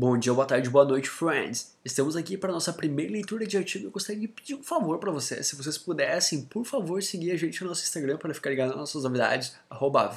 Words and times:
Bom 0.00 0.16
dia, 0.16 0.32
boa 0.32 0.46
tarde, 0.46 0.70
boa 0.70 0.86
noite, 0.86 1.10
friends! 1.10 1.76
Estamos 1.84 2.16
aqui 2.16 2.34
para 2.34 2.50
nossa 2.50 2.72
primeira 2.72 3.12
leitura 3.12 3.46
de 3.46 3.58
artigo. 3.58 3.84
Eu 3.84 3.90
gostaria 3.90 4.22
de 4.22 4.28
pedir 4.28 4.54
um 4.54 4.62
favor 4.62 4.98
para 4.98 5.10
vocês. 5.10 5.46
Se 5.46 5.54
vocês 5.54 5.76
pudessem, 5.76 6.46
por 6.46 6.64
favor, 6.64 7.02
seguir 7.02 7.32
a 7.32 7.36
gente 7.36 7.60
no 7.60 7.68
nosso 7.68 7.82
Instagram 7.82 8.16
para 8.16 8.32
ficar 8.32 8.48
ligado 8.48 8.70
nas 8.70 8.78
nossas 8.78 9.02
novidades, 9.02 9.54
arroba 9.68 10.10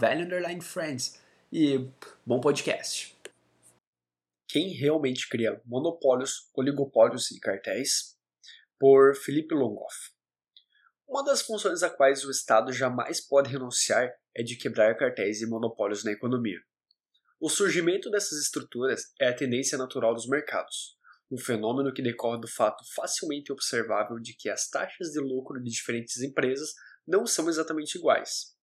friends. 0.62 1.20
E 1.52 1.86
bom 2.26 2.40
podcast! 2.40 3.14
Quem 4.48 4.70
realmente 4.70 5.28
cria 5.28 5.61
monopólios, 5.66 6.50
oligopólios 6.55 7.29
e 7.31 7.39
cartéis? 7.41 8.15
Por 8.79 9.13
Felipe 9.18 9.54
Longoff. 9.54 10.11
Uma 11.05 11.25
das 11.25 11.41
funções 11.41 11.84
a 11.84 11.89
quais 11.89 12.23
o 12.23 12.31
Estado 12.31 12.71
jamais 12.71 13.20
pode 13.20 13.52
renunciar 13.52 14.15
é 14.34 14.43
de 14.43 14.55
quebrar 14.55 14.95
cartéis 14.95 15.41
e 15.41 15.45
monopólios 15.45 16.05
na 16.05 16.13
economia. 16.13 16.61
O 17.46 17.50
surgimento 17.50 18.10
dessas 18.10 18.39
estruturas 18.39 19.14
é 19.20 19.28
a 19.28 19.36
tendência 19.36 19.78
natural 19.78 20.14
dos 20.14 20.30
mercados, 20.30 20.98
um 21.30 21.38
fenômeno 21.38 21.93
que 21.93 22.02
decorre 22.02 22.39
do 22.39 22.47
fato 22.47 22.86
facilmente 22.96 23.52
observável 23.52 24.18
de 24.18 24.33
que 24.33 24.50
as 24.50 24.69
taxas 24.69 25.10
de 25.10 25.19
lucro 25.19 25.61
de 25.61 25.69
diferentes 25.69 26.21
empresas 26.21 26.74
não 27.06 27.28
são 27.28 27.50
exatamente 27.50 27.96
iguais. 27.96 28.56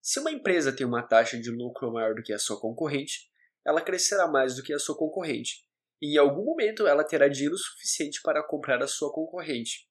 Se 0.00 0.18
uma 0.18 0.30
empresa 0.30 0.72
tem 0.72 0.86
uma 0.86 1.02
taxa 1.02 1.38
de 1.38 1.50
lucro 1.50 1.92
maior 1.92 2.14
do 2.14 2.22
que 2.22 2.32
a 2.32 2.38
sua 2.38 2.58
concorrente, 2.58 3.30
ela 3.66 3.82
crescerá 3.82 4.26
mais 4.26 4.56
do 4.56 4.62
que 4.62 4.72
a 4.72 4.78
sua 4.78 4.96
concorrente, 4.96 5.66
e 6.00 6.14
em 6.14 6.16
algum 6.16 6.46
momento 6.46 6.86
ela 6.86 7.04
terá 7.04 7.28
dinheiro 7.28 7.58
suficiente 7.58 8.22
para 8.22 8.42
comprar 8.42 8.82
a 8.82 8.88
sua 8.88 9.12
concorrente, 9.12 9.86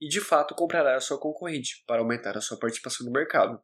e 0.00 0.06
de 0.06 0.20
fato 0.20 0.54
comprará 0.54 0.94
a 0.94 1.00
sua 1.00 1.18
concorrente 1.18 1.82
para 1.88 2.02
aumentar 2.02 2.38
a 2.38 2.40
sua 2.40 2.56
participação 2.56 3.04
no 3.04 3.10
mercado. 3.10 3.60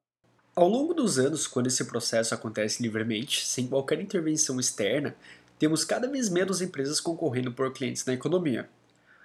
Ao 0.55 0.69
longo 0.69 0.93
dos 0.93 1.17
anos, 1.17 1.47
quando 1.47 1.69
esse 1.69 1.85
processo 1.85 2.35
acontece 2.35 2.83
livremente, 2.83 3.47
sem 3.47 3.69
qualquer 3.69 4.01
intervenção 4.01 4.59
externa, 4.59 5.15
temos 5.61 5.85
cada 5.85 6.09
vez 6.09 6.29
menos 6.29 6.61
empresas 6.61 6.99
concorrendo 6.99 7.53
por 7.53 7.73
clientes 7.73 8.05
na 8.05 8.15
economia, 8.15 8.69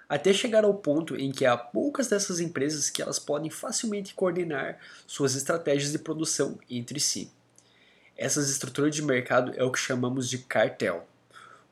até 0.08 0.32
chegar 0.32 0.64
ao 0.64 0.74
ponto 0.74 1.16
em 1.16 1.32
que 1.32 1.44
há 1.44 1.56
poucas 1.56 2.06
dessas 2.06 2.38
empresas 2.38 2.90
que 2.90 3.02
elas 3.02 3.18
podem 3.18 3.50
facilmente 3.50 4.14
coordenar 4.14 4.78
suas 5.04 5.34
estratégias 5.34 5.90
de 5.90 5.98
produção 5.98 6.60
entre 6.70 7.00
si. 7.00 7.28
Essas 8.16 8.48
estruturas 8.48 8.94
de 8.94 9.02
mercado 9.02 9.52
é 9.56 9.64
o 9.64 9.72
que 9.72 9.80
chamamos 9.80 10.30
de 10.30 10.38
cartel. 10.38 11.08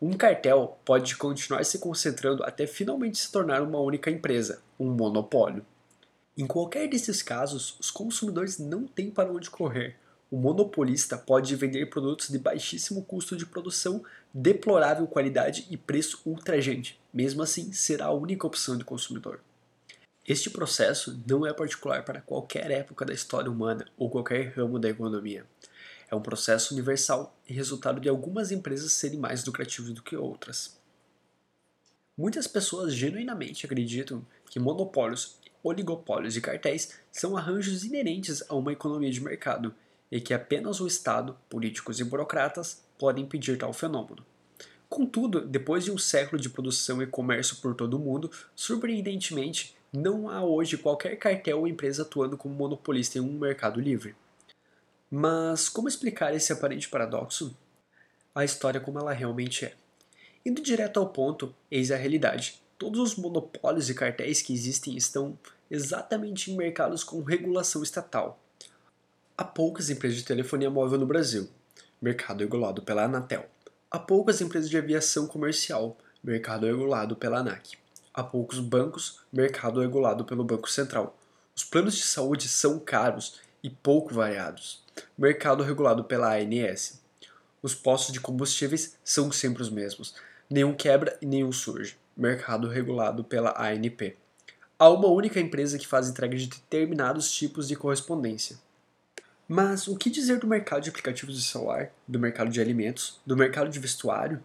Um 0.02 0.14
cartel 0.14 0.78
pode 0.84 1.14
continuar 1.16 1.64
se 1.64 1.78
concentrando 1.78 2.42
até 2.42 2.66
finalmente 2.66 3.18
se 3.18 3.30
tornar 3.30 3.62
uma 3.62 3.78
única 3.78 4.10
empresa, 4.10 4.60
um 4.78 4.90
monopólio. 4.90 5.64
Em 6.36 6.48
qualquer 6.48 6.88
desses 6.88 7.22
casos, 7.22 7.76
os 7.78 7.92
consumidores 7.92 8.58
não 8.58 8.88
têm 8.88 9.08
para 9.08 9.30
onde 9.30 9.48
correr. 9.48 9.96
O 10.28 10.36
monopolista 10.36 11.16
pode 11.16 11.54
vender 11.54 11.86
produtos 11.86 12.28
de 12.28 12.38
baixíssimo 12.38 13.04
custo 13.04 13.36
de 13.36 13.46
produção, 13.46 14.02
deplorável 14.32 15.06
qualidade 15.06 15.64
e 15.70 15.76
preço 15.76 16.20
ultrajante. 16.26 17.00
Mesmo 17.12 17.40
assim, 17.40 17.72
será 17.72 18.06
a 18.06 18.12
única 18.12 18.48
opção 18.48 18.76
do 18.76 18.84
consumidor. 18.84 19.40
Este 20.26 20.50
processo 20.50 21.22
não 21.24 21.46
é 21.46 21.52
particular 21.52 22.04
para 22.04 22.20
qualquer 22.20 22.68
época 22.72 23.04
da 23.04 23.14
história 23.14 23.48
humana 23.48 23.86
ou 23.96 24.10
qualquer 24.10 24.54
ramo 24.56 24.78
da 24.80 24.88
economia. 24.88 25.46
É 26.10 26.16
um 26.16 26.22
processo 26.22 26.74
universal 26.74 27.38
e 27.48 27.52
resultado 27.52 28.00
de 28.00 28.08
algumas 28.08 28.50
empresas 28.50 28.92
serem 28.92 29.20
mais 29.20 29.44
lucrativas 29.44 29.92
do 29.92 30.02
que 30.02 30.16
outras. 30.16 30.76
Muitas 32.16 32.48
pessoas 32.48 32.92
genuinamente 32.92 33.66
acreditam 33.66 34.26
que 34.50 34.58
monopólios 34.58 35.38
oligopólios 35.64 36.36
e 36.36 36.40
cartéis 36.40 37.00
são 37.10 37.36
arranjos 37.36 37.84
inerentes 37.84 38.44
a 38.48 38.54
uma 38.54 38.72
economia 38.72 39.10
de 39.10 39.20
mercado 39.20 39.74
e 40.12 40.20
que 40.20 40.34
apenas 40.34 40.80
o 40.80 40.86
Estado, 40.86 41.36
políticos 41.48 41.98
e 41.98 42.04
burocratas 42.04 42.84
podem 42.98 43.24
impedir 43.24 43.58
tal 43.58 43.72
fenômeno. 43.72 44.24
Contudo, 44.88 45.40
depois 45.40 45.82
de 45.82 45.90
um 45.90 45.98
século 45.98 46.40
de 46.40 46.48
produção 46.48 47.02
e 47.02 47.06
comércio 47.06 47.56
por 47.56 47.74
todo 47.74 47.94
o 47.94 47.98
mundo, 47.98 48.30
surpreendentemente, 48.54 49.74
não 49.92 50.28
há 50.28 50.44
hoje 50.44 50.76
qualquer 50.76 51.16
cartel 51.16 51.60
ou 51.60 51.68
empresa 51.68 52.02
atuando 52.02 52.36
como 52.36 52.54
monopolista 52.54 53.18
em 53.18 53.20
um 53.20 53.38
mercado 53.38 53.80
livre. 53.80 54.14
Mas 55.10 55.68
como 55.68 55.88
explicar 55.88 56.34
esse 56.34 56.52
aparente 56.52 56.88
paradoxo? 56.88 57.56
A 58.34 58.44
história 58.44 58.80
como 58.80 58.98
ela 58.98 59.12
realmente 59.12 59.64
é. 59.64 59.74
Indo 60.44 60.60
direto 60.60 61.00
ao 61.00 61.08
ponto, 61.08 61.54
eis 61.70 61.90
a 61.90 61.96
realidade. 61.96 62.60
Todos 62.76 63.00
os 63.00 63.16
monopólios 63.16 63.88
e 63.88 63.94
cartéis 63.94 64.42
que 64.42 64.52
existem 64.52 64.96
estão 64.96 65.38
exatamente 65.70 66.50
em 66.50 66.56
mercados 66.56 67.02
com 67.02 67.22
regulação 67.22 67.82
estatal. 67.82 68.40
Há 69.36 69.44
poucas 69.44 69.90
empresas 69.90 70.18
de 70.18 70.24
telefonia 70.24 70.70
móvel 70.70 70.98
no 70.98 71.06
Brasil, 71.06 71.48
mercado 72.00 72.40
regulado 72.40 72.82
pela 72.82 73.04
Anatel. 73.04 73.46
Há 73.90 73.98
poucas 73.98 74.40
empresas 74.40 74.70
de 74.70 74.76
aviação 74.76 75.26
comercial, 75.26 75.96
mercado 76.22 76.66
regulado 76.66 77.16
pela 77.16 77.38
ANAC. 77.38 77.76
Há 78.12 78.22
poucos 78.22 78.58
bancos, 78.58 79.20
mercado 79.32 79.80
regulado 79.80 80.24
pelo 80.24 80.44
Banco 80.44 80.70
Central. 80.70 81.16
Os 81.54 81.64
planos 81.64 81.94
de 81.94 82.02
saúde 82.02 82.48
são 82.48 82.78
caros 82.78 83.40
e 83.62 83.70
pouco 83.70 84.12
variados, 84.12 84.82
mercado 85.16 85.62
regulado 85.62 86.04
pela 86.04 86.36
ANS. 86.36 87.00
Os 87.62 87.74
postos 87.74 88.12
de 88.12 88.20
combustíveis 88.20 88.96
são 89.04 89.32
sempre 89.32 89.62
os 89.62 89.70
mesmos, 89.70 90.14
nenhum 90.48 90.74
quebra 90.74 91.16
e 91.20 91.26
nenhum 91.26 91.52
surge 91.52 91.96
mercado 92.16 92.68
regulado 92.68 93.24
pela 93.24 93.50
ANP. 93.60 94.16
Há 94.76 94.88
uma 94.88 95.06
única 95.06 95.38
empresa 95.38 95.78
que 95.78 95.86
faz 95.86 96.08
entrega 96.08 96.36
de 96.36 96.48
determinados 96.48 97.30
tipos 97.32 97.68
de 97.68 97.76
correspondência. 97.76 98.58
Mas 99.46 99.86
o 99.86 99.96
que 99.96 100.10
dizer 100.10 100.40
do 100.40 100.48
mercado 100.48 100.82
de 100.82 100.90
aplicativos 100.90 101.36
de 101.36 101.44
celular, 101.44 101.92
do 102.08 102.18
mercado 102.18 102.50
de 102.50 102.60
alimentos, 102.60 103.20
do 103.24 103.36
mercado 103.36 103.70
de 103.70 103.78
vestuário? 103.78 104.42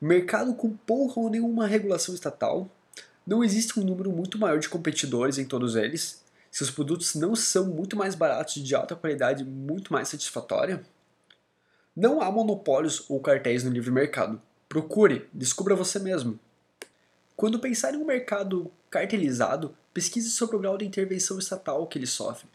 Mercado 0.00 0.54
com 0.54 0.76
pouca 0.76 1.20
ou 1.20 1.30
nenhuma 1.30 1.68
regulação 1.68 2.14
estatal? 2.14 2.68
Não 3.24 3.44
existe 3.44 3.78
um 3.78 3.84
número 3.84 4.10
muito 4.10 4.38
maior 4.38 4.58
de 4.58 4.68
competidores 4.68 5.38
em 5.38 5.44
todos 5.44 5.76
eles? 5.76 6.24
Seus 6.50 6.70
produtos 6.70 7.14
não 7.14 7.36
são 7.36 7.66
muito 7.66 7.96
mais 7.96 8.16
baratos 8.16 8.56
e 8.56 8.62
de 8.62 8.74
alta 8.74 8.96
qualidade 8.96 9.44
muito 9.44 9.92
mais 9.92 10.08
satisfatória? 10.08 10.82
Não 11.94 12.20
há 12.20 12.28
monopólios 12.28 13.08
ou 13.08 13.20
cartéis 13.20 13.62
no 13.62 13.70
livre 13.70 13.92
mercado. 13.92 14.42
Procure, 14.68 15.28
descubra 15.32 15.76
você 15.76 16.00
mesmo. 16.00 16.40
Quando 17.36 17.58
pensar 17.58 17.94
em 17.94 17.98
um 17.98 18.04
mercado 18.04 18.70
cartelizado, 18.94 19.76
pesquise 19.92 20.30
sobre 20.30 20.54
o 20.54 20.60
grau 20.60 20.78
de 20.78 20.84
intervenção 20.84 21.36
estatal 21.36 21.84
que 21.88 21.98
ele 21.98 22.06
sofre. 22.06 22.46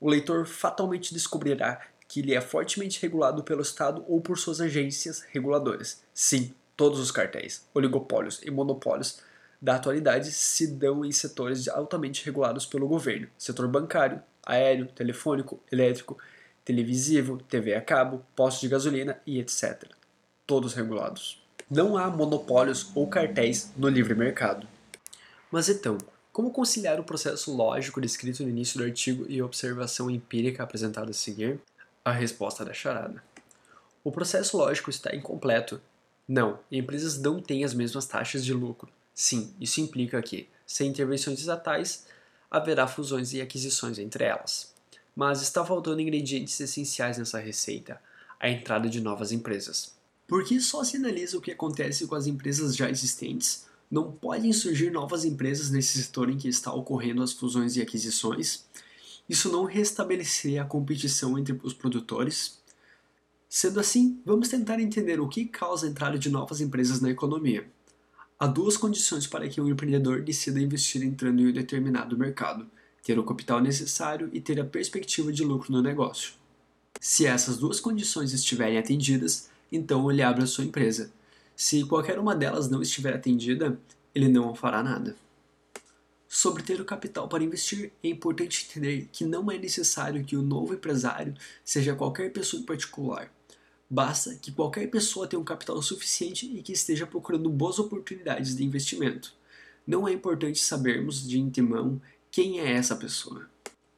O 0.00 0.10
leitor 0.10 0.44
fatalmente 0.44 1.14
descobrirá 1.14 1.80
que 2.08 2.18
ele 2.18 2.34
é 2.34 2.40
fortemente 2.40 3.00
regulado 3.00 3.44
pelo 3.44 3.62
Estado 3.62 4.04
ou 4.08 4.20
por 4.20 4.36
suas 4.36 4.60
agências 4.60 5.20
reguladoras. 5.30 6.02
Sim, 6.12 6.52
todos 6.76 6.98
os 6.98 7.12
cartéis, 7.12 7.64
oligopólios 7.72 8.40
e 8.42 8.50
monopólios 8.50 9.20
da 9.62 9.76
atualidade 9.76 10.32
se 10.32 10.66
dão 10.66 11.04
em 11.04 11.12
setores 11.12 11.68
altamente 11.68 12.24
regulados 12.24 12.66
pelo 12.66 12.88
governo: 12.88 13.28
setor 13.38 13.68
bancário, 13.68 14.20
aéreo, 14.44 14.86
telefônico, 14.86 15.62
elétrico, 15.70 16.18
televisivo, 16.64 17.38
TV 17.48 17.76
a 17.76 17.80
cabo, 17.80 18.26
postos 18.34 18.62
de 18.62 18.68
gasolina 18.68 19.20
e 19.24 19.38
etc. 19.38 19.84
Todos 20.44 20.74
regulados. 20.74 21.40
Não 21.70 21.96
há 21.96 22.10
monopólios 22.10 22.90
ou 22.92 23.06
cartéis 23.06 23.72
no 23.76 23.88
livre 23.88 24.16
mercado. 24.16 24.66
Mas 25.50 25.68
então, 25.68 25.98
como 26.32 26.50
conciliar 26.50 27.00
o 27.00 27.04
processo 27.04 27.54
lógico 27.54 28.00
descrito 28.00 28.42
no 28.42 28.50
início 28.50 28.78
do 28.78 28.84
artigo 28.84 29.24
e 29.28 29.40
a 29.40 29.44
observação 29.44 30.10
empírica 30.10 30.62
apresentada 30.62 31.10
a 31.10 31.14
seguir? 31.14 31.60
A 32.04 32.12
resposta 32.12 32.64
da 32.64 32.72
charada. 32.72 33.22
O 34.04 34.12
processo 34.12 34.56
lógico 34.56 34.90
está 34.90 35.14
incompleto. 35.16 35.80
Não, 36.28 36.58
empresas 36.70 37.18
não 37.18 37.40
têm 37.40 37.64
as 37.64 37.74
mesmas 37.74 38.06
taxas 38.06 38.44
de 38.44 38.52
lucro. 38.52 38.88
Sim, 39.14 39.54
isso 39.60 39.80
implica 39.80 40.20
que, 40.20 40.48
sem 40.66 40.90
intervenções 40.90 41.38
estatais, 41.38 42.06
haverá 42.50 42.86
fusões 42.86 43.32
e 43.32 43.40
aquisições 43.40 43.98
entre 43.98 44.24
elas. 44.24 44.74
Mas 45.14 45.40
está 45.40 45.64
faltando 45.64 46.00
ingredientes 46.00 46.60
essenciais 46.60 47.16
nessa 47.16 47.38
receita: 47.38 48.00
a 48.38 48.48
entrada 48.48 48.88
de 48.88 49.00
novas 49.00 49.32
empresas. 49.32 49.94
Porque 50.26 50.60
só 50.60 50.84
se 50.84 50.96
analisa 50.96 51.38
o 51.38 51.40
que 51.40 51.52
acontece 51.52 52.06
com 52.06 52.14
as 52.14 52.26
empresas 52.26 52.76
já 52.76 52.90
existentes, 52.90 53.66
não 53.90 54.12
podem 54.12 54.52
surgir 54.52 54.90
novas 54.90 55.24
empresas 55.24 55.70
nesse 55.70 56.02
setor 56.02 56.30
em 56.30 56.36
que 56.36 56.48
está 56.48 56.72
ocorrendo 56.72 57.22
as 57.22 57.32
fusões 57.32 57.76
e 57.76 57.82
aquisições. 57.82 58.64
Isso 59.28 59.50
não 59.50 59.64
restabeleceria 59.64 60.62
a 60.62 60.66
competição 60.66 61.38
entre 61.38 61.58
os 61.62 61.72
produtores. 61.72 62.60
Sendo 63.48 63.80
assim, 63.80 64.20
vamos 64.24 64.48
tentar 64.48 64.80
entender 64.80 65.20
o 65.20 65.28
que 65.28 65.44
causa 65.44 65.86
a 65.86 65.90
entrada 65.90 66.18
de 66.18 66.28
novas 66.28 66.60
empresas 66.60 67.00
na 67.00 67.10
economia. 67.10 67.68
Há 68.38 68.46
duas 68.46 68.76
condições 68.76 69.26
para 69.26 69.48
que 69.48 69.60
um 69.60 69.68
empreendedor 69.68 70.22
decida 70.22 70.60
investir 70.60 71.02
entrando 71.02 71.40
em 71.40 71.48
um 71.48 71.52
determinado 71.52 72.18
mercado: 72.18 72.66
ter 73.02 73.18
o 73.18 73.24
capital 73.24 73.60
necessário 73.60 74.28
e 74.32 74.40
ter 74.40 74.60
a 74.60 74.64
perspectiva 74.64 75.32
de 75.32 75.42
lucro 75.42 75.72
no 75.72 75.80
negócio. 75.80 76.34
Se 77.00 77.24
essas 77.24 77.56
duas 77.56 77.80
condições 77.80 78.32
estiverem 78.32 78.78
atendidas, 78.78 79.48
então 79.70 80.10
ele 80.10 80.22
abre 80.22 80.42
a 80.42 80.46
sua 80.46 80.64
empresa. 80.64 81.10
Se 81.56 81.84
qualquer 81.86 82.18
uma 82.18 82.36
delas 82.36 82.68
não 82.68 82.82
estiver 82.82 83.14
atendida, 83.14 83.80
ele 84.14 84.28
não 84.28 84.54
fará 84.54 84.82
nada. 84.82 85.16
Sobre 86.28 86.62
ter 86.62 86.78
o 86.78 86.84
capital 86.84 87.28
para 87.28 87.42
investir, 87.42 87.92
é 88.04 88.08
importante 88.08 88.66
entender 88.68 89.08
que 89.10 89.24
não 89.24 89.50
é 89.50 89.56
necessário 89.56 90.22
que 90.22 90.36
o 90.36 90.42
novo 90.42 90.74
empresário 90.74 91.34
seja 91.64 91.94
qualquer 91.94 92.30
pessoa 92.30 92.60
em 92.60 92.66
particular. 92.66 93.32
Basta 93.88 94.34
que 94.34 94.52
qualquer 94.52 94.90
pessoa 94.90 95.26
tenha 95.26 95.40
um 95.40 95.44
capital 95.44 95.80
suficiente 95.80 96.44
e 96.44 96.62
que 96.62 96.72
esteja 96.72 97.06
procurando 97.06 97.48
boas 97.48 97.78
oportunidades 97.78 98.54
de 98.54 98.62
investimento. 98.62 99.32
Não 99.86 100.06
é 100.06 100.12
importante 100.12 100.58
sabermos 100.58 101.26
de 101.26 101.40
antemão 101.40 101.98
quem 102.30 102.60
é 102.60 102.72
essa 102.72 102.96
pessoa. 102.96 103.48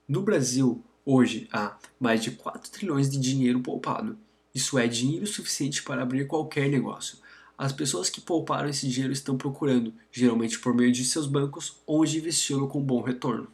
No 0.07 0.23
Brasil, 0.23 0.81
hoje 1.05 1.49
há 1.53 1.77
mais 1.99 2.23
de 2.23 2.31
4 2.31 2.71
trilhões 2.71 3.11
de 3.11 3.19
dinheiro 3.19 3.59
poupado. 3.61 4.17
Isso 4.55 4.79
é 4.79 4.87
dinheiro 4.87 5.27
suficiente 5.27 5.83
para 5.83 6.03
abrir 6.03 6.29
qualquer 6.29 6.69
negócio. 6.69 7.19
As 7.59 7.73
pessoas 7.73 8.09
que 8.09 8.21
pouparam 8.21 8.69
esse 8.69 8.89
dinheiro 8.89 9.13
estão 9.13 9.37
procurando, 9.37 9.93
geralmente 10.13 10.61
por 10.61 10.73
meio 10.73 10.93
de 10.93 11.05
seus 11.05 11.27
bancos, 11.27 11.83
onde 11.85 12.19
investi-lo 12.19 12.69
com 12.69 12.81
bom 12.81 13.03
retorno. 13.03 13.49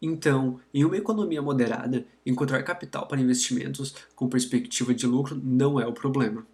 Então, 0.00 0.58
em 0.72 0.86
uma 0.86 0.96
economia 0.96 1.42
moderada, 1.42 2.06
encontrar 2.24 2.62
capital 2.62 3.06
para 3.06 3.20
investimentos 3.20 3.94
com 4.16 4.26
perspectiva 4.26 4.94
de 4.94 5.06
lucro 5.06 5.38
não 5.44 5.78
é 5.78 5.86
o 5.86 5.92
problema. 5.92 6.46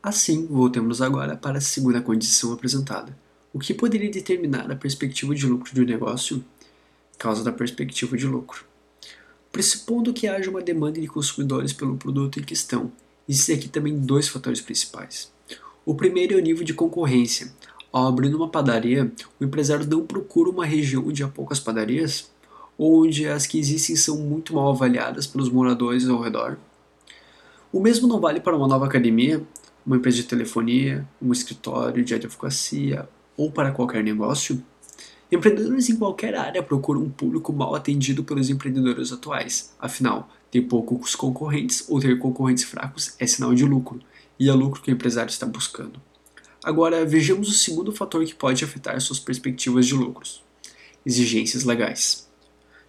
Assim, 0.00 0.46
voltemos 0.46 1.02
agora 1.02 1.36
para 1.36 1.58
a 1.58 1.60
segunda 1.60 2.00
condição 2.00 2.52
apresentada. 2.52 3.18
O 3.52 3.58
que 3.58 3.74
poderia 3.74 4.10
determinar 4.10 4.70
a 4.70 4.76
perspectiva 4.76 5.34
de 5.34 5.46
lucro 5.46 5.74
de 5.74 5.80
um 5.80 5.84
negócio? 5.84 6.44
Causa 7.18 7.42
da 7.42 7.50
perspectiva 7.52 8.16
de 8.16 8.26
lucro. 8.26 8.64
Pressupondo 9.50 10.12
que 10.12 10.28
haja 10.28 10.48
uma 10.48 10.62
demanda 10.62 11.00
de 11.00 11.08
consumidores 11.08 11.72
pelo 11.72 11.96
produto 11.96 12.38
em 12.38 12.44
questão, 12.44 12.92
existem 13.28 13.56
aqui 13.56 13.68
também 13.68 13.98
dois 13.98 14.28
fatores 14.28 14.60
principais. 14.60 15.32
O 15.84 15.96
primeiro 15.96 16.34
é 16.34 16.36
o 16.36 16.40
nível 16.40 16.64
de 16.64 16.72
concorrência. 16.72 17.52
Ao 17.92 18.06
abrir 18.06 18.32
uma 18.32 18.48
padaria, 18.48 19.10
o 19.40 19.44
empresário 19.44 19.84
não 19.84 20.06
procura 20.06 20.48
uma 20.48 20.64
região 20.64 21.04
onde 21.08 21.24
há 21.24 21.28
poucas 21.28 21.58
padarias, 21.58 22.30
onde 22.78 23.26
as 23.26 23.48
que 23.48 23.58
existem 23.58 23.96
são 23.96 24.16
muito 24.16 24.54
mal 24.54 24.70
avaliadas 24.70 25.26
pelos 25.26 25.50
moradores 25.50 26.08
ao 26.08 26.22
redor. 26.22 26.56
O 27.72 27.80
mesmo 27.80 28.06
não 28.06 28.20
vale 28.20 28.38
para 28.38 28.56
uma 28.56 28.68
nova 28.68 28.86
academia, 28.86 29.42
uma 29.84 29.96
empresa 29.96 30.18
de 30.18 30.22
telefonia, 30.22 31.04
um 31.20 31.32
escritório 31.32 32.04
de 32.04 32.14
advocacia 32.14 33.08
ou 33.36 33.50
para 33.50 33.72
qualquer 33.72 34.04
negócio. 34.04 34.62
Empreendedores 35.32 35.88
em 35.88 35.96
qualquer 35.96 36.36
área 36.36 36.62
procuram 36.62 37.02
um 37.02 37.10
público 37.10 37.52
mal 37.52 37.74
atendido 37.74 38.22
pelos 38.22 38.48
empreendedores 38.48 39.10
atuais. 39.10 39.74
Afinal, 39.80 40.28
ter 40.48 40.60
poucos 40.60 41.16
concorrentes 41.16 41.84
ou 41.88 41.98
ter 41.98 42.16
concorrentes 42.20 42.62
fracos 42.62 43.16
é 43.18 43.26
sinal 43.26 43.52
de 43.52 43.64
lucro, 43.64 43.98
e 44.38 44.48
é 44.48 44.52
lucro 44.52 44.82
que 44.82 44.90
o 44.90 44.94
empresário 44.94 45.30
está 45.30 45.46
buscando. 45.46 46.00
Agora, 46.64 47.04
vejamos 47.04 47.48
o 47.48 47.52
segundo 47.52 47.92
fator 47.92 48.24
que 48.24 48.34
pode 48.34 48.64
afetar 48.64 49.00
suas 49.00 49.18
perspectivas 49.18 49.86
de 49.86 49.94
lucros: 49.94 50.42
exigências 51.04 51.64
legais. 51.64 52.30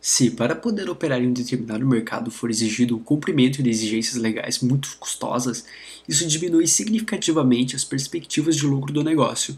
Se, 0.06 0.30
para 0.30 0.54
poder 0.54 0.90
operar 0.90 1.22
em 1.22 1.30
um 1.30 1.34
determinado 1.34 1.88
mercado, 1.88 2.30
for 2.30 2.52
exigido 2.52 2.98
o 2.98 3.00
cumprimento 3.00 3.64
de 3.64 3.70
exigências 3.70 4.18
legais 4.22 4.60
muito 4.60 4.98
custosas, 5.00 5.64
isso 6.06 6.28
diminui 6.28 6.68
significativamente 6.68 7.74
as 7.74 7.86
perspectivas 7.86 8.58
de 8.58 8.68
lucro 8.68 8.92
do 8.92 9.02
negócio. 9.02 9.58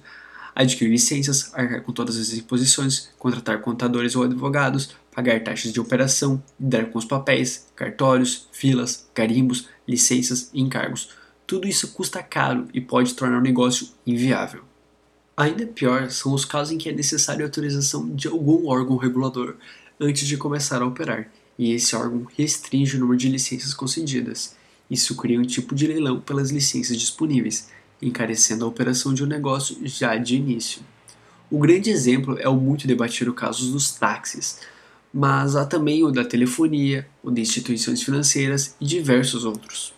Adquirir 0.53 0.91
licenças, 0.91 1.51
arcar 1.53 1.81
com 1.81 1.91
todas 1.91 2.15
as 2.15 2.31
imposições, 2.31 3.09
contratar 3.17 3.59
contadores 3.61 4.15
ou 4.15 4.23
advogados, 4.23 4.95
pagar 5.11 5.43
taxas 5.43 5.73
de 5.73 5.79
operação, 5.79 6.41
lidar 6.59 6.91
com 6.91 6.99
os 6.99 7.05
papéis, 7.05 7.65
cartórios, 7.75 8.47
filas, 8.51 9.09
carimbos, 9.15 9.67
licenças 9.87 10.51
e 10.53 10.61
encargos. 10.61 11.09
Tudo 11.47 11.67
isso 11.67 11.89
custa 11.89 12.23
caro 12.23 12.67
e 12.73 12.81
pode 12.81 13.13
tornar 13.13 13.37
o 13.37 13.41
negócio 13.41 13.89
inviável. 14.05 14.63
Ainda 15.37 15.67
pior 15.67 16.09
são 16.09 16.33
os 16.33 16.45
casos 16.45 16.73
em 16.73 16.77
que 16.77 16.89
é 16.89 16.93
necessária 16.93 17.43
a 17.43 17.47
autorização 17.47 18.09
de 18.15 18.27
algum 18.27 18.67
órgão 18.67 18.95
regulador, 18.95 19.55
antes 19.99 20.27
de 20.27 20.37
começar 20.37 20.81
a 20.81 20.85
operar, 20.85 21.29
e 21.57 21.71
esse 21.71 21.95
órgão 21.95 22.25
restringe 22.37 22.97
o 22.97 22.99
número 22.99 23.17
de 23.17 23.29
licenças 23.29 23.73
concedidas. 23.73 24.55
Isso 24.89 25.15
cria 25.15 25.39
um 25.39 25.45
tipo 25.45 25.75
de 25.75 25.87
leilão 25.87 26.19
pelas 26.19 26.51
licenças 26.51 26.97
disponíveis, 26.97 27.69
encarecendo 28.01 28.65
a 28.65 28.67
operação 28.67 29.13
de 29.13 29.23
um 29.23 29.27
negócio 29.27 29.77
já 29.83 30.15
de 30.17 30.35
início. 30.35 30.81
O 31.49 31.59
grande 31.59 31.89
exemplo 31.89 32.37
é 32.39 32.49
o 32.49 32.55
muito 32.55 32.87
debatido 32.87 33.33
caso 33.33 33.71
dos 33.71 33.91
táxis, 33.91 34.61
mas 35.13 35.55
há 35.55 35.65
também 35.65 36.03
o 36.03 36.11
da 36.11 36.25
telefonia, 36.25 37.07
o 37.23 37.31
de 37.31 37.41
instituições 37.41 38.01
financeiras 38.01 38.75
e 38.81 38.85
diversos 38.85 39.45
outros. 39.45 39.94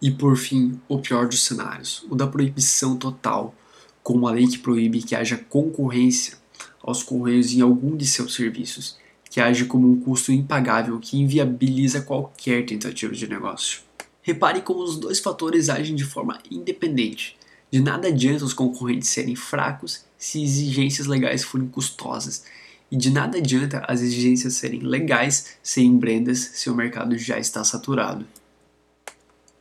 E 0.00 0.10
por 0.10 0.36
fim, 0.36 0.78
o 0.88 0.98
pior 0.98 1.26
dos 1.26 1.42
cenários, 1.42 2.04
o 2.10 2.14
da 2.14 2.26
proibição 2.26 2.96
total, 2.96 3.54
com 4.02 4.14
uma 4.14 4.30
lei 4.30 4.46
que 4.46 4.58
proíbe 4.58 5.02
que 5.02 5.14
haja 5.14 5.36
concorrência 5.36 6.36
aos 6.82 7.02
correios 7.02 7.52
em 7.52 7.60
algum 7.60 7.96
de 7.96 8.06
seus 8.06 8.34
serviços, 8.34 8.98
que 9.30 9.40
age 9.40 9.64
como 9.64 9.90
um 9.90 10.00
custo 10.00 10.30
impagável 10.30 10.98
que 11.00 11.18
inviabiliza 11.18 12.02
qualquer 12.02 12.64
tentativa 12.64 13.12
de 13.12 13.26
negócio. 13.26 13.80
Repare 14.22 14.60
como 14.60 14.82
os 14.82 14.96
dois 14.96 15.18
fatores 15.18 15.68
agem 15.68 15.96
de 15.96 16.04
forma 16.04 16.38
independente. 16.50 17.36
De 17.70 17.80
nada 17.80 18.08
adianta 18.08 18.44
os 18.44 18.54
concorrentes 18.54 19.08
serem 19.08 19.34
fracos 19.34 20.04
se 20.16 20.42
exigências 20.42 21.06
legais 21.06 21.42
forem 21.42 21.68
custosas, 21.68 22.44
e 22.90 22.96
de 22.96 23.10
nada 23.10 23.38
adianta 23.38 23.84
as 23.88 24.00
exigências 24.00 24.54
serem 24.54 24.80
legais 24.80 25.56
sem 25.62 25.96
brendas 25.96 26.38
se 26.38 26.70
o 26.70 26.74
mercado 26.74 27.18
já 27.18 27.38
está 27.38 27.64
saturado. 27.64 28.26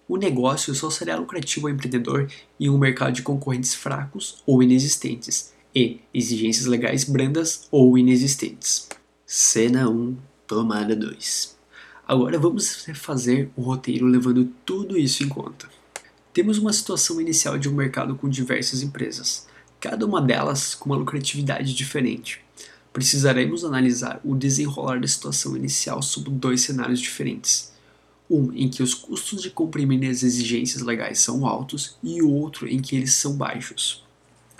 O 0.07 0.17
negócio 0.17 0.75
só 0.75 0.89
será 0.89 1.15
lucrativo 1.15 1.67
ao 1.67 1.73
empreendedor 1.73 2.31
em 2.59 2.69
um 2.69 2.77
mercado 2.77 3.13
de 3.13 3.23
concorrentes 3.23 3.73
fracos 3.73 4.43
ou 4.45 4.61
inexistentes 4.61 5.53
e 5.73 5.99
exigências 6.13 6.67
legais 6.67 7.03
brandas 7.03 7.67
ou 7.71 7.97
inexistentes. 7.97 8.87
Cena 9.25 9.89
1, 9.89 10.15
tomada 10.45 10.95
2. 10.95 11.57
Agora 12.07 12.37
vamos 12.37 12.85
fazer 12.93 13.49
o 13.55 13.63
roteiro 13.63 14.05
levando 14.05 14.45
tudo 14.63 14.95
isso 14.95 15.23
em 15.23 15.27
conta. 15.27 15.67
Temos 16.31 16.59
uma 16.59 16.71
situação 16.71 17.19
inicial 17.19 17.57
de 17.57 17.67
um 17.67 17.73
mercado 17.73 18.15
com 18.15 18.29
diversas 18.29 18.83
empresas, 18.83 19.47
cada 19.79 20.05
uma 20.05 20.21
delas 20.21 20.75
com 20.75 20.91
uma 20.91 20.97
lucratividade 20.97 21.73
diferente. 21.73 22.41
Precisaremos 22.93 23.65
analisar 23.65 24.21
o 24.23 24.35
desenrolar 24.35 24.99
da 24.99 25.07
situação 25.07 25.57
inicial 25.57 26.01
sob 26.03 26.29
dois 26.29 26.61
cenários 26.61 26.99
diferentes. 26.99 27.74
Um 28.29 28.51
em 28.53 28.69
que 28.69 28.81
os 28.81 28.93
custos 28.93 29.41
de 29.41 29.49
comprimir 29.49 30.09
as 30.09 30.23
exigências 30.23 30.81
legais 30.81 31.19
são 31.19 31.45
altos 31.45 31.97
e 32.03 32.21
outro 32.21 32.67
em 32.67 32.79
que 32.79 32.95
eles 32.95 33.13
são 33.13 33.35
baixos. 33.35 34.03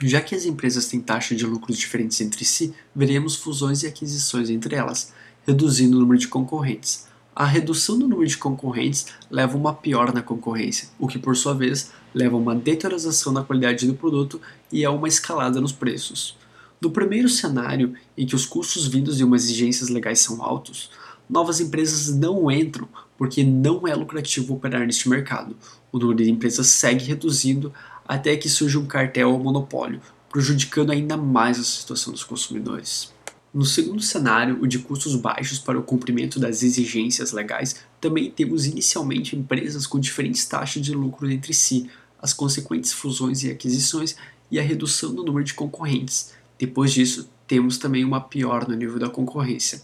Já 0.01 0.21
que 0.21 0.35
as 0.35 0.45
empresas 0.45 0.88
têm 0.88 1.00
taxas 1.00 1.38
de 1.38 1.45
lucros 1.45 1.77
diferentes 1.77 2.19
entre 2.21 2.44
si, 2.44 2.73
veremos 2.95 3.35
fusões 3.35 3.81
e 3.81 3.88
aquisições 3.88 4.50
entre 4.50 4.75
elas, 4.75 5.13
reduzindo 5.47 5.97
o 5.97 6.00
número 6.01 6.19
de 6.19 6.27
concorrentes. 6.27 7.07
A 7.35 7.45
redução 7.45 7.97
do 7.97 8.07
número 8.07 8.27
de 8.27 8.38
concorrentes 8.38 9.07
leva 9.29 9.53
a 9.53 9.57
uma 9.57 9.73
piora 9.73 10.12
na 10.12 10.21
concorrência, 10.21 10.89
o 11.00 11.07
que 11.07 11.19
por 11.19 11.35
sua 11.35 11.53
vez 11.53 11.91
leva 12.13 12.35
a 12.35 12.39
uma 12.39 12.56
deterioração 12.56 13.33
na 13.33 13.44
qualidade 13.44 13.88
do 13.88 13.94
produto 13.94 14.39
e 14.71 14.85
a 14.85 14.91
uma 14.91 15.07
escalada 15.07 15.59
nos 15.59 15.72
preços. 15.72 16.38
No 16.81 16.91
primeiro 16.91 17.27
cenário, 17.27 17.93
em 18.17 18.25
que 18.25 18.36
os 18.36 18.45
custos 18.45 18.88
vindos 18.88 19.17
de 19.17 19.24
umas 19.24 19.43
exigências 19.43 19.89
legais 19.89 20.19
são 20.19 20.41
altos, 20.41 20.89
novas 21.29 21.60
empresas 21.60 22.15
não 22.15 22.50
entram 22.51 22.88
porque 23.17 23.44
não 23.44 23.88
é 23.88 23.96
lucrativo 23.96 24.53
operar 24.53 24.86
neste 24.86 25.08
mercado. 25.10 25.55
O 25.91 25.98
número 25.98 26.24
de 26.24 26.29
empresas 26.29 26.67
segue 26.67 27.05
reduzindo 27.05 27.74
até 28.08 28.36
que 28.36 28.50
surja 28.50 28.79
um 28.79 28.86
cartel 28.86 29.32
ou 29.32 29.39
monopólio, 29.39 30.01
prejudicando 30.29 30.91
ainda 30.91 31.15
mais 31.17 31.60
a 31.60 31.63
situação 31.63 32.12
dos 32.12 32.24
consumidores. 32.24 33.13
No 33.53 33.63
segundo 33.63 34.01
cenário, 34.01 34.62
o 34.62 34.67
de 34.67 34.79
custos 34.79 35.15
baixos 35.15 35.60
para 35.60 35.79
o 35.79 35.84
cumprimento 35.84 36.39
das 36.39 36.62
exigências 36.62 37.32
legais, 37.32 37.77
também 38.01 38.29
temos 38.29 38.65
inicialmente 38.65 39.36
empresas 39.36 39.88
com 39.88 39.98
diferentes 39.98 40.46
taxas 40.46 40.82
de 40.82 40.91
lucro 40.91 41.32
entre 41.32 41.53
si, 41.53 41.89
as 42.22 42.34
consequentes 42.34 42.91
fusões 42.91 43.44
e 43.44 43.50
aquisições 43.50 44.17
e 44.51 44.60
a 44.60 44.62
redução 44.62 45.15
do 45.15 45.24
número 45.24 45.46
de 45.46 45.53
concorrentes. 45.53 46.34
Depois 46.60 46.91
disso, 46.91 47.29
temos 47.48 47.77
também 47.77 48.03
uma 48.03 48.20
pior 48.20 48.67
no 48.67 48.75
nível 48.75 49.00
da 49.00 49.10
concorrência. 49.10 49.82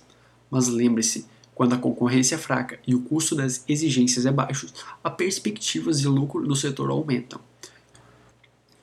Mas 0.49 0.67
lembre-se, 0.67 1.25
quando 1.53 1.73
a 1.73 1.77
concorrência 1.77 2.35
é 2.35 2.37
fraca 2.37 2.79
e 2.87 2.95
o 2.95 3.01
custo 3.01 3.35
das 3.35 3.63
exigências 3.67 4.25
é 4.25 4.31
baixo, 4.31 4.67
as 5.03 5.15
perspectivas 5.15 5.99
de 5.99 6.07
lucro 6.07 6.41
no 6.41 6.55
setor 6.55 6.89
aumentam. 6.89 7.39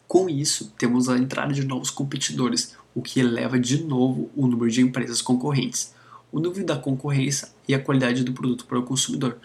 Com 0.07 0.29
isso, 0.29 0.73
temos 0.79 1.09
a 1.09 1.19
entrada 1.19 1.53
de 1.53 1.65
novos 1.65 1.91
competidores, 1.91 2.75
o 2.95 3.03
que 3.03 3.21
eleva 3.21 3.59
de 3.59 3.85
novo 3.85 4.31
o 4.35 4.47
número 4.47 4.71
de 4.71 4.81
empresas 4.81 5.21
concorrentes, 5.21 5.93
o 6.33 6.41
nível 6.41 6.65
da 6.65 6.77
concorrência 6.77 7.49
e 7.67 7.75
a 7.75 7.79
qualidade 7.79 8.25
do 8.25 8.33
produto 8.33 8.65
para 8.65 8.79
o 8.79 8.83
consumidor. 8.83 9.37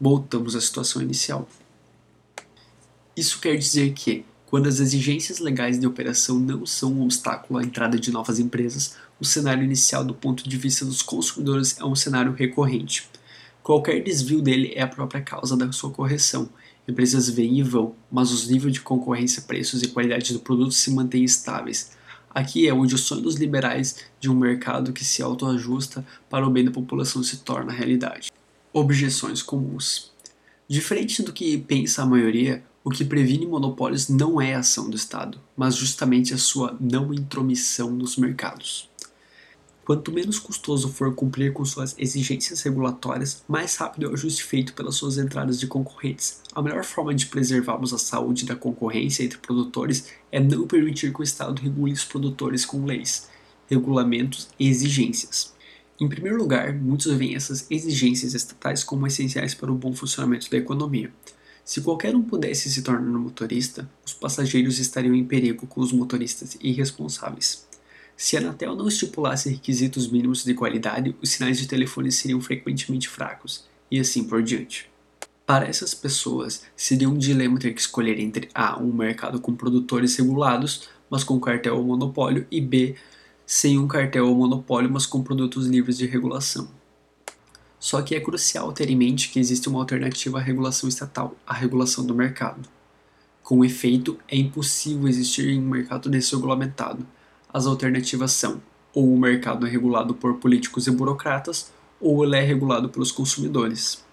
Voltamos 0.00 0.54
à 0.54 0.60
situação 0.60 1.00
inicial. 1.00 1.48
Isso 3.16 3.40
quer 3.40 3.56
dizer 3.56 3.92
que, 3.92 4.24
quando 4.46 4.68
as 4.68 4.80
exigências 4.80 5.38
legais 5.38 5.78
de 5.78 5.86
operação 5.86 6.38
não 6.38 6.66
são 6.66 6.92
um 6.92 7.02
obstáculo 7.02 7.58
à 7.58 7.62
entrada 7.62 7.98
de 7.98 8.10
novas 8.10 8.38
empresas, 8.38 8.96
o 9.20 9.24
cenário 9.24 9.62
inicial 9.62 10.04
do 10.04 10.14
ponto 10.14 10.48
de 10.48 10.56
vista 10.56 10.84
dos 10.84 11.02
consumidores 11.02 11.78
é 11.78 11.84
um 11.84 11.94
cenário 11.94 12.32
recorrente. 12.32 13.08
Qualquer 13.62 14.02
desvio 14.02 14.40
dele 14.40 14.72
é 14.74 14.82
a 14.82 14.88
própria 14.88 15.20
causa 15.20 15.56
da 15.56 15.70
sua 15.70 15.90
correção, 15.90 16.48
Empresas 16.90 17.30
vêm 17.30 17.60
e 17.60 17.62
vão, 17.62 17.94
mas 18.10 18.32
os 18.32 18.48
níveis 18.48 18.74
de 18.74 18.80
concorrência, 18.80 19.42
preços 19.42 19.80
e 19.80 19.88
qualidade 19.88 20.32
do 20.32 20.40
produto 20.40 20.72
se 20.72 20.90
mantêm 20.90 21.22
estáveis. 21.22 21.92
Aqui 22.28 22.66
é 22.66 22.74
onde 22.74 22.96
o 22.96 22.98
sonho 22.98 23.22
dos 23.22 23.36
liberais 23.36 23.96
de 24.18 24.28
um 24.28 24.34
mercado 24.34 24.92
que 24.92 25.04
se 25.04 25.22
autoajusta 25.22 26.04
para 26.28 26.44
o 26.44 26.50
bem 26.50 26.64
da 26.64 26.72
população 26.72 27.22
se 27.22 27.38
torna 27.38 27.72
realidade. 27.72 28.32
Objeções 28.72 29.40
comuns. 29.40 30.10
Diferente 30.68 31.22
do 31.22 31.32
que 31.32 31.58
pensa 31.58 32.02
a 32.02 32.06
maioria, 32.06 32.64
o 32.82 32.90
que 32.90 33.04
previne 33.04 33.46
monopólios 33.46 34.08
não 34.08 34.40
é 34.40 34.56
a 34.56 34.58
ação 34.58 34.90
do 34.90 34.96
Estado, 34.96 35.40
mas 35.56 35.76
justamente 35.76 36.34
a 36.34 36.38
sua 36.38 36.76
não 36.80 37.14
intromissão 37.14 37.90
nos 37.90 38.16
mercados. 38.16 38.89
Quanto 39.90 40.12
menos 40.12 40.38
custoso 40.38 40.88
for 40.88 41.12
cumprir 41.16 41.52
com 41.52 41.64
suas 41.64 41.96
exigências 41.98 42.62
regulatórias, 42.62 43.42
mais 43.48 43.74
rápido 43.74 44.06
é 44.06 44.08
o 44.08 44.12
ajuste 44.12 44.44
feito 44.44 44.72
pelas 44.72 44.94
suas 44.94 45.18
entradas 45.18 45.58
de 45.58 45.66
concorrentes. 45.66 46.40
A 46.54 46.62
melhor 46.62 46.84
forma 46.84 47.12
de 47.12 47.26
preservarmos 47.26 47.92
a 47.92 47.98
saúde 47.98 48.46
da 48.46 48.54
concorrência 48.54 49.24
entre 49.24 49.38
produtores 49.38 50.06
é 50.30 50.38
não 50.38 50.64
permitir 50.64 51.12
que 51.12 51.20
o 51.20 51.24
Estado 51.24 51.60
regule 51.60 51.92
os 51.92 52.04
produtores 52.04 52.64
com 52.64 52.84
leis, 52.84 53.28
regulamentos 53.68 54.48
e 54.60 54.68
exigências. 54.68 55.52
Em 55.98 56.08
primeiro 56.08 56.38
lugar, 56.38 56.72
muitos 56.72 57.12
veem 57.12 57.34
essas 57.34 57.68
exigências 57.68 58.32
estatais 58.32 58.84
como 58.84 59.08
essenciais 59.08 59.54
para 59.54 59.72
o 59.72 59.74
bom 59.74 59.92
funcionamento 59.92 60.48
da 60.48 60.56
economia. 60.56 61.12
Se 61.64 61.80
qualquer 61.80 62.14
um 62.14 62.22
pudesse 62.22 62.70
se 62.70 62.82
tornar 62.82 63.10
um 63.10 63.22
motorista, 63.22 63.90
os 64.06 64.12
passageiros 64.12 64.78
estariam 64.78 65.16
em 65.16 65.24
perigo 65.24 65.66
com 65.66 65.80
os 65.80 65.92
motoristas 65.92 66.56
irresponsáveis. 66.60 67.68
Se 68.22 68.36
a 68.36 68.40
Anatel 68.40 68.76
não 68.76 68.86
estipulasse 68.86 69.48
requisitos 69.48 70.06
mínimos 70.06 70.44
de 70.44 70.52
qualidade, 70.52 71.16
os 71.22 71.30
sinais 71.30 71.58
de 71.58 71.66
telefone 71.66 72.12
seriam 72.12 72.38
frequentemente 72.38 73.08
fracos, 73.08 73.64
e 73.90 73.98
assim 73.98 74.24
por 74.24 74.42
diante. 74.42 74.90
Para 75.46 75.66
essas 75.66 75.94
pessoas, 75.94 76.64
seria 76.76 77.08
um 77.08 77.16
dilema 77.16 77.58
ter 77.58 77.72
que 77.72 77.80
escolher 77.80 78.20
entre 78.20 78.50
A. 78.54 78.78
um 78.78 78.92
mercado 78.92 79.40
com 79.40 79.54
produtores 79.54 80.16
regulados, 80.16 80.86
mas 81.08 81.24
com 81.24 81.40
cartel 81.40 81.78
ou 81.78 81.82
monopólio, 81.82 82.46
e 82.50 82.60
B. 82.60 82.94
sem 83.46 83.78
um 83.78 83.88
cartel 83.88 84.28
ou 84.28 84.34
monopólio, 84.34 84.90
mas 84.92 85.06
com 85.06 85.22
produtos 85.22 85.66
livres 85.66 85.96
de 85.96 86.04
regulação. 86.04 86.68
Só 87.78 88.02
que 88.02 88.14
é 88.14 88.20
crucial 88.20 88.70
ter 88.74 88.90
em 88.90 88.96
mente 88.96 89.30
que 89.30 89.40
existe 89.40 89.66
uma 89.66 89.78
alternativa 89.78 90.36
à 90.36 90.42
regulação 90.42 90.90
estatal, 90.90 91.34
a 91.46 91.54
regulação 91.54 92.04
do 92.04 92.14
mercado. 92.14 92.68
Com 93.42 93.64
efeito, 93.64 94.18
é 94.28 94.36
impossível 94.36 95.08
existir 95.08 95.58
um 95.58 95.62
mercado 95.62 96.10
desregulamentado, 96.10 97.06
as 97.52 97.66
alternativas 97.66 98.32
são: 98.32 98.60
ou 98.94 99.12
o 99.12 99.18
mercado 99.18 99.66
é 99.66 99.70
regulado 99.70 100.14
por 100.14 100.38
políticos 100.38 100.86
e 100.86 100.90
burocratas, 100.90 101.72
ou 102.00 102.24
ele 102.24 102.36
é 102.36 102.40
regulado 102.40 102.88
pelos 102.88 103.12
consumidores. 103.12 104.04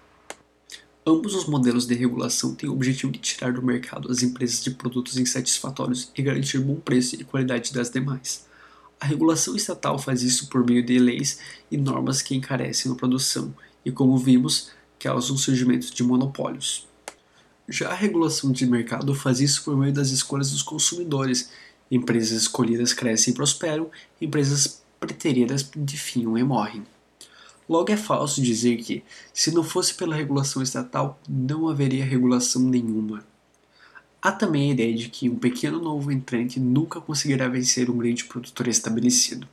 Ambos 1.06 1.34
os 1.34 1.46
modelos 1.46 1.86
de 1.86 1.94
regulação 1.94 2.54
têm 2.54 2.68
o 2.68 2.72
objetivo 2.74 3.10
de 3.10 3.18
tirar 3.18 3.52
do 3.54 3.62
mercado 3.62 4.12
as 4.12 4.22
empresas 4.22 4.62
de 4.62 4.72
produtos 4.72 5.16
insatisfatórios 5.16 6.12
e 6.14 6.22
garantir 6.22 6.58
bom 6.58 6.76
preço 6.76 7.14
e 7.14 7.24
qualidade 7.24 7.72
das 7.72 7.90
demais. 7.90 8.46
A 9.00 9.06
regulação 9.06 9.56
estatal 9.56 9.98
faz 9.98 10.22
isso 10.22 10.48
por 10.48 10.66
meio 10.66 10.84
de 10.84 10.98
leis 10.98 11.38
e 11.70 11.78
normas 11.78 12.20
que 12.20 12.34
encarecem 12.34 12.92
a 12.92 12.94
produção 12.94 13.54
e, 13.84 13.90
como 13.90 14.18
vimos, 14.18 14.70
causam 14.98 15.36
o 15.36 15.38
surgimento 15.38 15.94
de 15.94 16.02
monopólios. 16.02 16.86
Já 17.68 17.90
a 17.90 17.94
regulação 17.94 18.50
de 18.50 18.66
mercado 18.66 19.14
faz 19.14 19.40
isso 19.40 19.64
por 19.64 19.76
meio 19.76 19.92
das 19.92 20.10
escolhas 20.10 20.50
dos 20.50 20.62
consumidores 20.62 21.50
Empresas 21.90 22.42
escolhidas 22.42 22.92
crescem 22.92 23.32
e 23.32 23.34
prosperam, 23.34 23.90
empresas 24.20 24.82
preteridas 25.00 25.62
definham 25.74 26.36
e 26.36 26.42
morrem. 26.42 26.84
Logo 27.68 27.90
é 27.90 27.96
falso 27.96 28.42
dizer 28.42 28.76
que, 28.78 29.02
se 29.32 29.50
não 29.52 29.62
fosse 29.62 29.94
pela 29.94 30.16
regulação 30.16 30.62
estatal, 30.62 31.20
não 31.28 31.68
haveria 31.68 32.04
regulação 32.04 32.62
nenhuma. 32.62 33.24
Há 34.20 34.32
também 34.32 34.70
a 34.70 34.72
ideia 34.72 34.94
de 34.94 35.08
que 35.08 35.28
um 35.28 35.36
pequeno 35.36 35.78
novo 35.78 36.10
entrante 36.10 36.58
nunca 36.58 37.00
conseguirá 37.00 37.48
vencer 37.48 37.88
um 37.90 37.96
grande 37.96 38.24
produtor 38.24 38.68
estabelecido. 38.68 39.46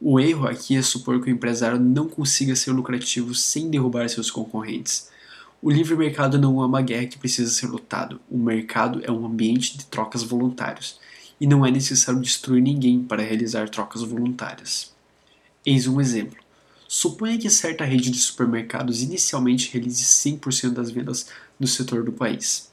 O 0.00 0.20
erro 0.20 0.46
aqui 0.46 0.76
é 0.76 0.82
supor 0.82 1.20
que 1.20 1.30
o 1.30 1.32
empresário 1.32 1.80
não 1.80 2.08
consiga 2.08 2.54
ser 2.54 2.70
lucrativo 2.70 3.34
sem 3.34 3.68
derrubar 3.68 4.08
seus 4.08 4.30
concorrentes. 4.30 5.10
O 5.60 5.70
livre 5.70 5.96
mercado 5.96 6.38
não 6.38 6.62
é 6.62 6.66
uma 6.66 6.80
guerra 6.80 7.06
que 7.06 7.18
precisa 7.18 7.50
ser 7.50 7.66
lutado. 7.66 8.20
O 8.30 8.38
mercado 8.38 9.00
é 9.02 9.10
um 9.10 9.26
ambiente 9.26 9.76
de 9.76 9.86
trocas 9.86 10.22
voluntários 10.22 11.00
e 11.40 11.46
não 11.46 11.64
é 11.64 11.70
necessário 11.70 12.20
destruir 12.20 12.62
ninguém 12.62 13.02
para 13.02 13.22
realizar 13.22 13.68
trocas 13.68 14.02
voluntárias. 14.02 14.92
Eis 15.64 15.86
um 15.86 16.00
exemplo. 16.00 16.38
Suponha 16.88 17.38
que 17.38 17.50
certa 17.50 17.84
rede 17.84 18.10
de 18.10 18.18
supermercados 18.18 19.02
inicialmente 19.02 19.70
realize 19.72 20.02
100% 20.02 20.70
das 20.70 20.90
vendas 20.90 21.28
do 21.60 21.66
setor 21.66 22.02
do 22.02 22.12
país. 22.12 22.72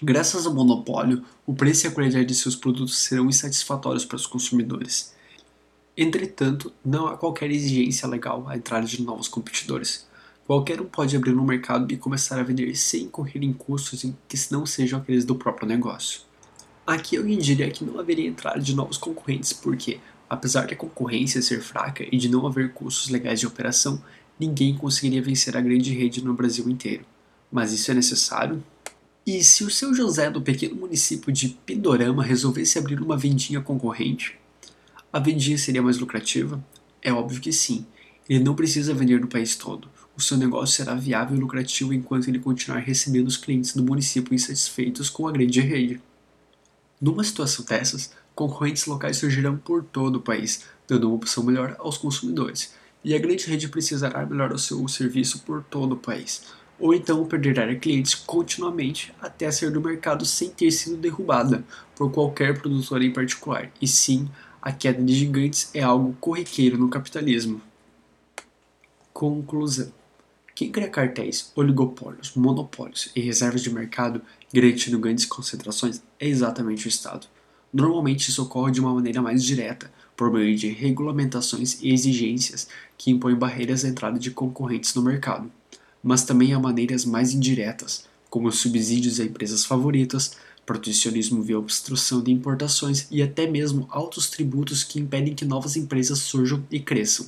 Graças 0.00 0.46
ao 0.46 0.54
monopólio, 0.54 1.24
o 1.46 1.54
preço 1.54 1.86
e 1.86 1.88
a 1.88 1.90
qualidade 1.90 2.26
de 2.26 2.34
seus 2.34 2.56
produtos 2.56 2.98
serão 2.98 3.28
insatisfatórios 3.28 4.04
para 4.04 4.16
os 4.16 4.26
consumidores. 4.26 5.14
Entretanto, 5.96 6.72
não 6.84 7.06
há 7.06 7.16
qualquer 7.16 7.50
exigência 7.50 8.08
legal 8.08 8.48
à 8.48 8.56
entrada 8.56 8.86
de 8.86 9.02
novos 9.02 9.28
competidores. 9.28 10.06
Qualquer 10.46 10.80
um 10.80 10.86
pode 10.86 11.16
abrir 11.16 11.36
um 11.36 11.44
mercado 11.44 11.92
e 11.92 11.96
começar 11.96 12.38
a 12.38 12.42
vender 12.42 12.74
sem 12.76 13.08
correr 13.08 13.42
em 13.42 13.52
custos 13.52 14.02
que 14.28 14.38
não 14.50 14.66
sejam 14.66 14.98
aqueles 14.98 15.24
do 15.24 15.34
próprio 15.34 15.68
negócio. 15.68 16.31
Aqui 16.86 17.14
eu 17.14 17.24
diria 17.36 17.70
que 17.70 17.84
não 17.84 17.98
haveria 18.00 18.28
entrada 18.28 18.58
de 18.58 18.74
novos 18.74 18.98
concorrentes, 18.98 19.52
porque, 19.52 20.00
apesar 20.28 20.66
da 20.66 20.74
concorrência 20.74 21.40
ser 21.40 21.62
fraca 21.62 22.04
e 22.10 22.16
de 22.16 22.28
não 22.28 22.46
haver 22.46 22.72
custos 22.72 23.08
legais 23.08 23.38
de 23.38 23.46
operação, 23.46 24.02
ninguém 24.38 24.76
conseguiria 24.76 25.22
vencer 25.22 25.56
a 25.56 25.60
grande 25.60 25.94
rede 25.94 26.24
no 26.24 26.34
Brasil 26.34 26.68
inteiro. 26.68 27.04
Mas 27.50 27.72
isso 27.72 27.90
é 27.90 27.94
necessário? 27.94 28.62
E 29.24 29.44
se 29.44 29.62
o 29.62 29.70
seu 29.70 29.94
José 29.94 30.28
do 30.28 30.42
pequeno 30.42 30.74
município 30.74 31.32
de 31.32 31.50
Pindorama 31.64 32.24
resolvesse 32.24 32.76
abrir 32.78 33.00
uma 33.00 33.16
vendinha 33.16 33.60
concorrente, 33.60 34.36
a 35.12 35.20
vendinha 35.20 35.56
seria 35.56 35.82
mais 35.82 35.98
lucrativa? 35.98 36.62
É 37.00 37.12
óbvio 37.12 37.40
que 37.40 37.52
sim. 37.52 37.86
Ele 38.28 38.42
não 38.42 38.56
precisa 38.56 38.92
vender 38.92 39.20
no 39.20 39.28
país 39.28 39.54
todo. 39.54 39.88
O 40.16 40.20
seu 40.20 40.36
negócio 40.36 40.74
será 40.74 40.94
viável 40.94 41.36
e 41.36 41.40
lucrativo 41.40 41.94
enquanto 41.94 42.28
ele 42.28 42.40
continuar 42.40 42.78
recebendo 42.78 43.28
os 43.28 43.36
clientes 43.36 43.76
do 43.76 43.84
município 43.84 44.34
insatisfeitos 44.34 45.08
com 45.08 45.28
a 45.28 45.32
grande 45.32 45.60
rede. 45.60 46.00
Numa 47.02 47.24
situação 47.24 47.64
dessas, 47.64 48.12
concorrentes 48.32 48.86
locais 48.86 49.16
surgirão 49.16 49.56
por 49.56 49.82
todo 49.82 50.16
o 50.16 50.20
país, 50.20 50.66
dando 50.86 51.08
uma 51.08 51.16
opção 51.16 51.42
melhor 51.42 51.74
aos 51.80 51.98
consumidores, 51.98 52.74
e 53.02 53.12
a 53.12 53.18
grande 53.18 53.44
rede 53.44 53.66
precisará 53.66 54.24
melhorar 54.24 54.54
o 54.54 54.58
seu 54.58 54.86
serviço 54.86 55.40
por 55.40 55.64
todo 55.64 55.94
o 55.94 55.98
país, 55.98 56.44
ou 56.78 56.94
então 56.94 57.26
perderá 57.26 57.74
clientes 57.74 58.14
continuamente 58.14 59.12
até 59.20 59.50
sair 59.50 59.72
do 59.72 59.80
mercado 59.80 60.24
sem 60.24 60.50
ter 60.50 60.70
sido 60.70 60.96
derrubada 60.96 61.64
por 61.96 62.12
qualquer 62.12 62.56
produtor 62.60 63.02
em 63.02 63.12
particular, 63.12 63.72
e 63.80 63.88
sim, 63.88 64.30
a 64.60 64.70
queda 64.70 65.02
de 65.02 65.12
gigantes 65.12 65.70
é 65.74 65.82
algo 65.82 66.16
corriqueiro 66.20 66.78
no 66.78 66.88
capitalismo. 66.88 67.60
Conclusão. 69.12 70.01
Quem 70.54 70.70
cria 70.70 70.88
cartéis, 70.88 71.50
oligopólios, 71.56 72.34
monopólios 72.34 73.10
e 73.16 73.20
reservas 73.20 73.62
de 73.62 73.72
mercado, 73.72 74.20
garantindo 74.52 74.98
grandes 74.98 75.24
concentrações, 75.24 76.02
é 76.20 76.28
exatamente 76.28 76.86
o 76.86 76.88
Estado. 76.88 77.26
Normalmente 77.72 78.28
isso 78.28 78.42
ocorre 78.42 78.70
de 78.70 78.80
uma 78.80 78.92
maneira 78.92 79.22
mais 79.22 79.42
direta, 79.42 79.90
por 80.14 80.30
meio 80.30 80.54
de 80.54 80.68
regulamentações 80.68 81.82
e 81.82 81.90
exigências 81.90 82.68
que 82.98 83.10
impõem 83.10 83.34
barreiras 83.34 83.82
à 83.84 83.88
entrada 83.88 84.18
de 84.18 84.30
concorrentes 84.30 84.94
no 84.94 85.00
mercado. 85.02 85.50
Mas 86.02 86.22
também 86.22 86.52
há 86.52 86.60
maneiras 86.60 87.06
mais 87.06 87.32
indiretas, 87.32 88.06
como 88.28 88.52
subsídios 88.52 89.20
a 89.20 89.24
empresas 89.24 89.64
favoritas, 89.64 90.36
protecionismo 90.66 91.42
via 91.42 91.58
obstrução 91.58 92.22
de 92.22 92.30
importações 92.30 93.06
e 93.10 93.22
até 93.22 93.46
mesmo 93.46 93.86
altos 93.90 94.28
tributos 94.28 94.84
que 94.84 95.00
impedem 95.00 95.34
que 95.34 95.46
novas 95.46 95.76
empresas 95.76 96.18
surjam 96.18 96.62
e 96.70 96.78
cresçam. 96.78 97.26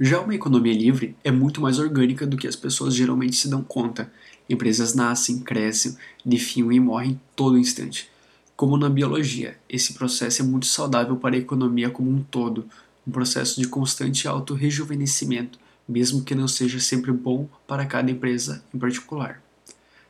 Já 0.00 0.20
uma 0.20 0.34
economia 0.34 0.72
livre 0.72 1.14
é 1.22 1.30
muito 1.30 1.60
mais 1.60 1.78
orgânica 1.78 2.26
do 2.26 2.36
que 2.36 2.48
as 2.48 2.56
pessoas 2.56 2.94
geralmente 2.94 3.36
se 3.36 3.48
dão 3.48 3.62
conta. 3.62 4.10
Empresas 4.48 4.94
nascem, 4.94 5.38
crescem, 5.38 5.96
definham 6.24 6.72
e 6.72 6.80
morrem 6.80 7.20
todo 7.36 7.58
instante. 7.58 8.10
Como 8.56 8.76
na 8.76 8.88
biologia, 8.88 9.58
esse 9.68 9.94
processo 9.94 10.42
é 10.42 10.44
muito 10.44 10.66
saudável 10.66 11.16
para 11.16 11.34
a 11.34 11.38
economia 11.38 11.90
como 11.90 12.10
um 12.10 12.22
todo, 12.22 12.66
um 13.06 13.10
processo 13.10 13.60
de 13.60 13.68
constante 13.68 14.26
auto-rejuvenescimento, 14.26 15.58
mesmo 15.88 16.24
que 16.24 16.34
não 16.34 16.48
seja 16.48 16.80
sempre 16.80 17.12
bom 17.12 17.48
para 17.66 17.86
cada 17.86 18.10
empresa 18.10 18.64
em 18.74 18.78
particular. 18.78 19.42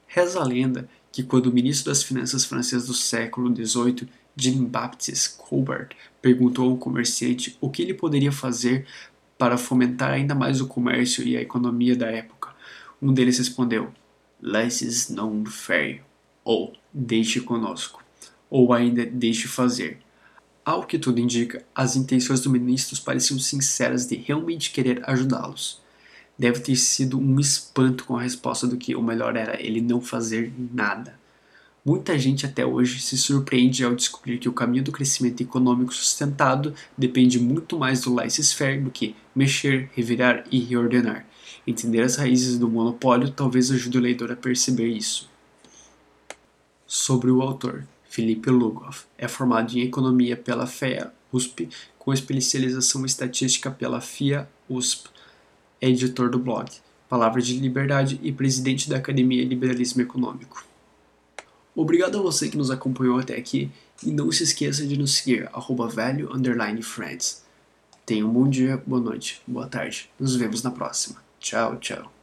Reza 0.06 0.40
a 0.40 0.44
lenda 0.44 0.88
que 1.10 1.22
quando 1.22 1.46
o 1.46 1.52
ministro 1.52 1.90
das 1.90 2.02
Finanças 2.02 2.44
francês 2.44 2.86
do 2.86 2.94
século 2.94 3.54
XVIII, 3.54 4.08
Jean-Baptiste 4.36 5.36
Colbert, 5.36 5.90
perguntou 6.20 6.70
a 6.70 6.72
um 6.72 6.76
comerciante 6.76 7.56
o 7.60 7.68
que 7.68 7.82
ele 7.82 7.94
poderia 7.94 8.32
fazer 8.32 8.86
para 9.42 9.58
fomentar 9.58 10.12
ainda 10.12 10.36
mais 10.36 10.60
o 10.60 10.68
comércio 10.68 11.26
e 11.26 11.36
a 11.36 11.42
economia 11.42 11.96
da 11.96 12.06
época. 12.06 12.50
Um 13.02 13.12
deles 13.12 13.38
respondeu: 13.38 13.92
Laissez 14.40 15.08
non 15.10 15.44
faire, 15.44 16.00
ou 16.44 16.72
deixe 16.92 17.40
conosco, 17.40 18.00
ou 18.48 18.72
ainda 18.72 19.04
deixe 19.04 19.48
fazer. 19.48 19.98
Ao 20.64 20.86
que 20.86 20.96
tudo 20.96 21.18
indica, 21.18 21.64
as 21.74 21.96
intenções 21.96 22.40
do 22.40 22.50
ministro 22.50 23.02
pareciam 23.02 23.36
sinceras 23.40 24.06
de 24.06 24.14
realmente 24.14 24.70
querer 24.70 25.02
ajudá-los. 25.10 25.82
Deve 26.38 26.60
ter 26.60 26.76
sido 26.76 27.18
um 27.18 27.40
espanto 27.40 28.04
com 28.04 28.16
a 28.16 28.22
resposta 28.22 28.64
do 28.68 28.76
que 28.76 28.94
o 28.94 29.02
melhor 29.02 29.34
era 29.34 29.60
ele 29.60 29.80
não 29.80 30.00
fazer 30.00 30.52
nada. 30.72 31.18
Muita 31.84 32.16
gente 32.16 32.46
até 32.46 32.64
hoje 32.64 33.00
se 33.00 33.18
surpreende 33.18 33.84
ao 33.84 33.92
descobrir 33.92 34.38
que 34.38 34.48
o 34.48 34.52
caminho 34.52 34.84
do 34.84 34.92
crescimento 34.92 35.42
econômico 35.42 35.92
sustentado 35.92 36.72
depende 36.96 37.40
muito 37.40 37.76
mais 37.76 38.02
do 38.02 38.14
laissez-faire 38.14 38.80
do 38.80 38.88
que 38.88 39.16
mexer, 39.34 39.90
revirar 39.92 40.44
e 40.48 40.60
reordenar. 40.60 41.26
Entender 41.66 42.02
as 42.02 42.14
raízes 42.14 42.56
do 42.56 42.68
monopólio 42.68 43.32
talvez 43.32 43.68
ajude 43.72 43.98
o 43.98 44.00
leitor 44.00 44.30
a 44.30 44.36
perceber 44.36 44.86
isso. 44.86 45.28
Sobre 46.86 47.32
o 47.32 47.42
autor, 47.42 47.84
Felipe 48.08 48.48
Lugoff 48.48 49.06
é 49.18 49.26
formado 49.26 49.76
em 49.76 49.82
Economia 49.82 50.36
pela 50.36 50.68
FEA 50.68 51.12
USP, 51.32 51.68
com 51.98 52.12
especialização 52.12 53.02
em 53.02 53.06
Estatística 53.06 53.72
pela 53.72 54.00
FIA 54.00 54.48
USP. 54.68 55.08
É 55.80 55.88
editor 55.88 56.30
do 56.30 56.38
blog 56.38 56.70
Palavra 57.08 57.42
de 57.42 57.58
Liberdade 57.58 58.20
e 58.22 58.30
presidente 58.30 58.88
da 58.88 58.98
Academia 58.98 59.44
Liberalismo 59.44 60.00
Econômico. 60.00 60.71
Obrigado 61.74 62.18
a 62.18 62.22
você 62.22 62.48
que 62.48 62.56
nos 62.56 62.70
acompanhou 62.70 63.18
até 63.18 63.36
aqui 63.36 63.70
e 64.04 64.10
não 64.10 64.30
se 64.30 64.42
esqueça 64.42 64.86
de 64.86 64.96
nos 64.96 65.14
seguir, 65.14 65.48
arroba 65.52 65.88
velho, 65.88 66.30
friends. 66.82 67.42
Tenha 68.04 68.26
um 68.26 68.32
bom 68.32 68.48
dia, 68.48 68.82
boa 68.86 69.00
noite, 69.00 69.40
boa 69.46 69.66
tarde. 69.66 70.10
Nos 70.18 70.36
vemos 70.36 70.62
na 70.62 70.70
próxima. 70.70 71.22
Tchau, 71.38 71.76
tchau. 71.76 72.21